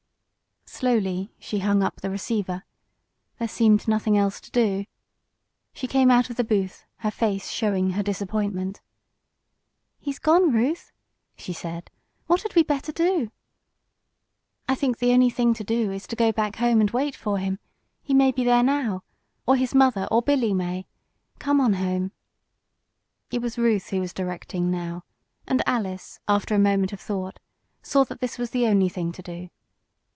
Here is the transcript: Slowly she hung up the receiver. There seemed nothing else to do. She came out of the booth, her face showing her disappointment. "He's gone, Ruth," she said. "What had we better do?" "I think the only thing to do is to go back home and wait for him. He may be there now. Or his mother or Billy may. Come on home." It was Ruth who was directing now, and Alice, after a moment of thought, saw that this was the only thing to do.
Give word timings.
Slowly 0.81 1.31
she 1.37 1.59
hung 1.59 1.83
up 1.83 1.97
the 2.01 2.09
receiver. 2.09 2.63
There 3.37 3.47
seemed 3.47 3.87
nothing 3.87 4.17
else 4.17 4.39
to 4.41 4.49
do. 4.49 4.85
She 5.73 5.85
came 5.85 6.09
out 6.09 6.29
of 6.31 6.37
the 6.37 6.43
booth, 6.45 6.85
her 6.99 7.11
face 7.11 7.51
showing 7.51 7.91
her 7.91 8.01
disappointment. 8.01 8.81
"He's 9.99 10.17
gone, 10.17 10.51
Ruth," 10.53 10.91
she 11.37 11.51
said. 11.53 11.91
"What 12.25 12.41
had 12.43 12.55
we 12.55 12.63
better 12.63 12.91
do?" 12.93 13.31
"I 14.67 14.73
think 14.73 14.97
the 14.97 15.11
only 15.11 15.29
thing 15.29 15.53
to 15.55 15.63
do 15.63 15.91
is 15.91 16.07
to 16.07 16.15
go 16.15 16.31
back 16.31 16.55
home 16.55 16.79
and 16.81 16.89
wait 16.89 17.15
for 17.15 17.37
him. 17.37 17.59
He 18.01 18.13
may 18.15 18.31
be 18.31 18.43
there 18.45 18.63
now. 18.63 19.03
Or 19.45 19.57
his 19.57 19.75
mother 19.75 20.07
or 20.09 20.21
Billy 20.23 20.53
may. 20.53 20.87
Come 21.37 21.59
on 21.61 21.73
home." 21.73 22.11
It 23.29 23.41
was 23.41 23.57
Ruth 23.57 23.89
who 23.89 23.99
was 23.99 24.13
directing 24.13 24.71
now, 24.71 25.03
and 25.45 25.61
Alice, 25.67 26.19
after 26.29 26.55
a 26.55 26.59
moment 26.59 26.91
of 26.93 26.99
thought, 27.01 27.39
saw 27.83 28.03
that 28.05 28.19
this 28.21 28.39
was 28.39 28.49
the 28.51 28.65
only 28.67 28.87
thing 28.89 29.11
to 29.11 29.21
do. 29.21 29.49